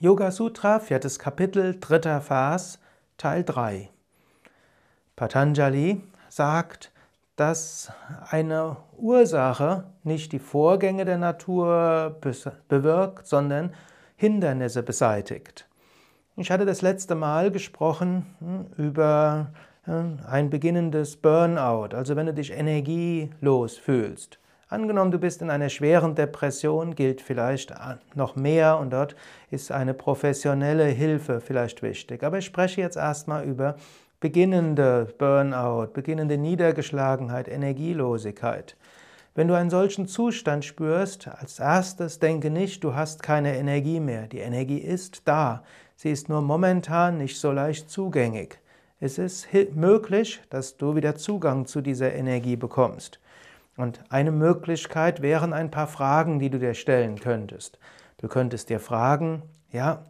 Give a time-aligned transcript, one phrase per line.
[0.00, 2.80] Yoga Sutra, viertes Kapitel, dritter Vers,
[3.16, 3.90] Teil 3.
[5.14, 6.90] Patanjali sagt,
[7.36, 7.92] dass
[8.28, 12.18] eine Ursache nicht die Vorgänge der Natur
[12.68, 13.72] bewirkt, sondern
[14.16, 15.68] Hindernisse beseitigt.
[16.36, 19.52] Ich hatte das letzte Mal gesprochen hm, über
[19.84, 24.40] hm, ein beginnendes Burnout, also wenn du dich energielos fühlst.
[24.74, 27.72] Angenommen, du bist in einer schweren Depression, gilt vielleicht
[28.16, 29.14] noch mehr und dort
[29.52, 32.24] ist eine professionelle Hilfe vielleicht wichtig.
[32.24, 33.76] Aber ich spreche jetzt erstmal über
[34.18, 38.76] beginnende Burnout, beginnende Niedergeschlagenheit, Energielosigkeit.
[39.36, 44.26] Wenn du einen solchen Zustand spürst, als erstes denke nicht, du hast keine Energie mehr.
[44.26, 45.62] Die Energie ist da.
[45.94, 48.58] Sie ist nur momentan nicht so leicht zugänglich.
[48.98, 49.46] Es ist
[49.76, 53.20] möglich, dass du wieder Zugang zu dieser Energie bekommst.
[53.76, 57.78] Und eine Möglichkeit wären ein paar Fragen, die du dir stellen könntest.
[58.18, 60.06] Du könntest dir fragen, ja,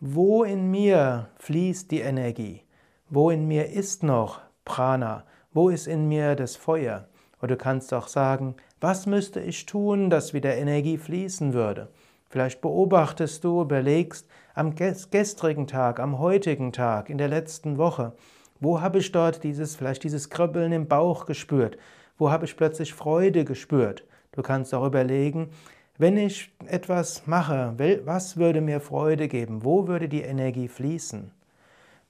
[0.00, 2.62] wo in mir fließt die Energie?
[3.08, 5.24] Wo in mir ist noch Prana?
[5.52, 7.08] Wo ist in mir das Feuer?
[7.40, 11.88] Oder du kannst auch sagen, was müsste ich tun, dass wieder Energie fließen würde?
[12.28, 18.12] Vielleicht beobachtest du, überlegst am gestrigen Tag, am heutigen Tag, in der letzten Woche,
[18.60, 21.78] wo habe ich dort dieses, vielleicht dieses Kribbeln im Bauch gespürt?
[22.18, 24.04] Wo habe ich plötzlich Freude gespürt?
[24.32, 25.50] Du kannst auch überlegen,
[25.96, 29.64] wenn ich etwas mache, was würde mir Freude geben?
[29.64, 31.30] Wo würde die Energie fließen?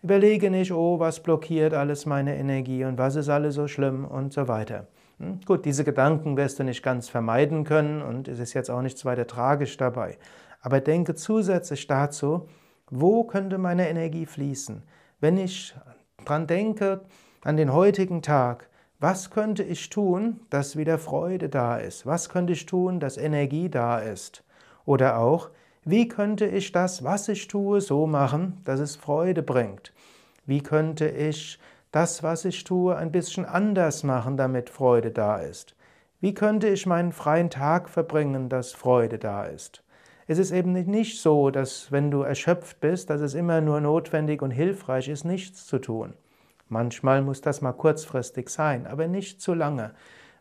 [0.03, 4.33] Überlege nicht, oh, was blockiert alles meine Energie und was ist alles so schlimm und
[4.33, 4.87] so weiter.
[5.19, 5.41] Hm?
[5.45, 9.05] Gut, diese Gedanken wirst du nicht ganz vermeiden können und es ist jetzt auch nichts
[9.05, 10.19] weiter tragisch dabei.
[10.61, 12.48] Aber denke zusätzlich dazu,
[12.91, 14.83] wo könnte meine Energie fließen?
[15.20, 15.75] Wenn ich
[16.25, 17.00] dran denke,
[17.43, 18.69] an den heutigen Tag,
[19.00, 22.04] was könnte ich tun, dass wieder Freude da ist?
[22.04, 24.42] Was könnte ich tun, dass Energie da ist?
[24.84, 25.50] Oder auch,
[25.84, 29.92] wie könnte ich das, was ich tue, so machen, dass es Freude bringt?
[30.46, 31.60] Wie könnte ich
[31.92, 35.76] das, was ich tue, ein bisschen anders machen, damit Freude da ist?
[36.20, 39.84] Wie könnte ich meinen freien Tag verbringen, dass Freude da ist?
[40.26, 44.42] Es ist eben nicht so, dass wenn du erschöpft bist, dass es immer nur notwendig
[44.42, 46.14] und hilfreich ist, nichts zu tun.
[46.69, 49.95] Manchmal muss das mal kurzfristig sein, aber nicht zu lange.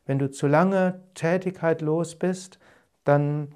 [0.05, 2.59] Wenn du zu lange Tätigkeit los bist,
[3.03, 3.55] dann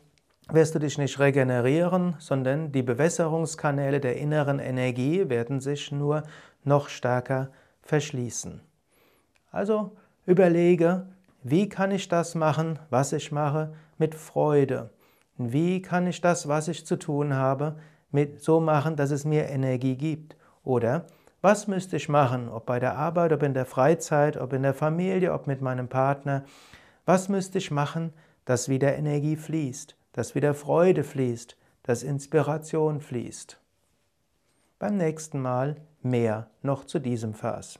[0.50, 6.24] wirst du dich nicht regenerieren, sondern die Bewässerungskanäle der inneren Energie werden sich nur
[6.64, 7.50] noch stärker
[7.82, 8.62] verschließen.
[9.52, 9.92] Also
[10.26, 11.08] überlege,
[11.44, 14.90] wie kann ich das machen, was ich mache, mit Freude?
[15.38, 17.78] Wie kann ich das, was ich zu tun habe,
[18.12, 20.36] mit so machen, dass es mir Energie gibt?
[20.64, 21.08] Oder
[21.42, 24.74] was müsste ich machen, ob bei der Arbeit, ob in der Freizeit, ob in der
[24.74, 26.44] Familie, ob mit meinem Partner?
[27.06, 28.14] Was müsste ich machen,
[28.46, 33.60] dass wieder Energie fließt, dass wieder Freude fließt, dass Inspiration fließt?
[34.78, 37.80] Beim nächsten Mal mehr noch zu diesem Vers.